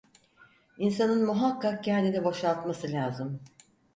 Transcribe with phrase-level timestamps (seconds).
[0.77, 3.39] İnsanın muhakkak kendini boşaltması lazım…